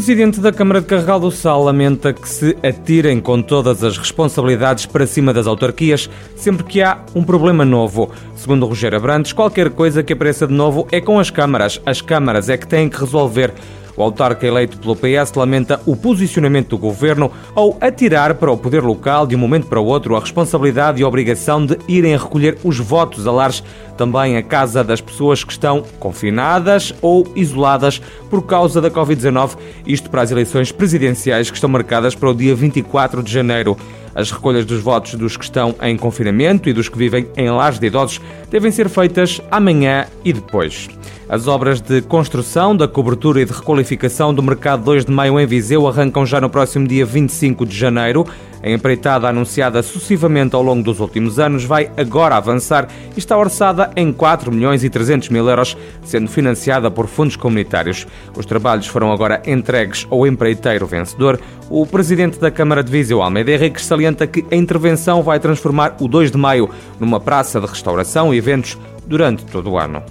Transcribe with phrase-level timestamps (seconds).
[0.00, 3.98] O presidente da Câmara de Carregal do Sal lamenta que se atirem com todas as
[3.98, 8.10] responsabilidades para cima das autarquias sempre que há um problema novo.
[8.34, 11.82] Segundo Rogério Abrantes, qualquer coisa que apareça de novo é com as câmaras.
[11.84, 13.52] As câmaras é que têm que resolver.
[13.96, 18.82] O autarca eleito pelo PS lamenta o posicionamento do governo ao atirar para o poder
[18.82, 22.58] local de um momento para o outro a responsabilidade e a obrigação de irem recolher
[22.64, 23.62] os votos a lares,
[23.96, 30.08] também a casa das pessoas que estão confinadas ou isoladas por causa da Covid-19, isto
[30.10, 33.76] para as eleições presidenciais que estão marcadas para o dia 24 de janeiro.
[34.14, 37.78] As recolhas dos votos dos que estão em confinamento e dos que vivem em lares
[37.78, 40.88] de idosos devem ser feitas amanhã e depois.
[41.30, 45.46] As obras de construção, da cobertura e de requalificação do Mercado 2 de Maio em
[45.46, 48.26] Viseu arrancam já no próximo dia 25 de janeiro.
[48.62, 53.90] A empreitada anunciada sucessivamente ao longo dos últimos anos vai agora avançar e está orçada
[53.96, 58.08] em 4 milhões e 300 mil euros, sendo financiada por fundos comunitários.
[58.36, 61.40] Os trabalhos foram agora entregues ao empreiteiro vencedor.
[61.70, 66.08] O presidente da Câmara de Viseu, Almeida Henriques, salienta que a intervenção vai transformar o
[66.08, 70.02] 2 de Maio numa praça de restauração e eventos durante todo o ano.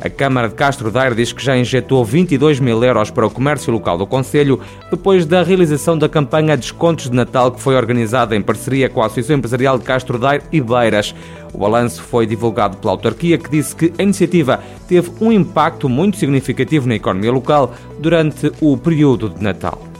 [0.00, 3.72] A Câmara de Castro Daire diz que já injetou 22 mil euros para o comércio
[3.72, 8.42] local do Conselho depois da realização da campanha Descontos de Natal que foi organizada em
[8.42, 11.14] parceria com a Associação Empresarial de Castro Daire e Beiras.
[11.52, 16.16] O balanço foi divulgado pela autarquia que disse que a iniciativa teve um impacto muito
[16.16, 19.91] significativo na economia local durante o período de Natal.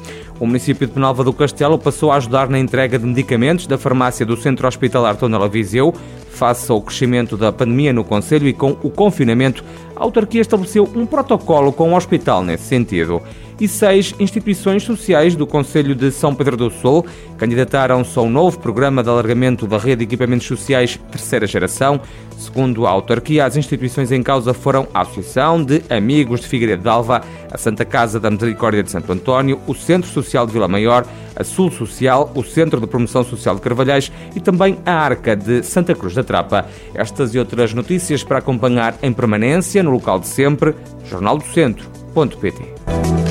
[0.42, 4.26] O município de Penalva do Castelo passou a ajudar na entrega de medicamentos da farmácia
[4.26, 5.94] do Centro Hospitalar Tonela Viseu,
[6.32, 9.62] face ao crescimento da pandemia no Conselho e com o confinamento,
[10.02, 13.22] a autarquia estabeleceu um protocolo com o hospital nesse sentido.
[13.60, 17.06] E seis instituições sociais do Conselho de São Pedro do Sul
[17.38, 22.00] candidataram-se ao novo programa de alargamento da rede de equipamentos sociais terceira geração.
[22.36, 26.88] Segundo a autarquia, as instituições em causa foram a Associação de Amigos de Figueiredo de
[26.88, 31.06] Alva, a Santa Casa da Misericórdia de Santo António, o Centro Social de Vila Maior,
[31.36, 35.62] a Sul Social, o Centro de Promoção Social de Carvalhais e também a Arca de
[35.62, 36.66] Santa Cruz da Trapa.
[36.94, 40.74] Estas e outras notícias para acompanhar em permanência no local de sempre,
[41.08, 43.21] jornaldocentro.pt.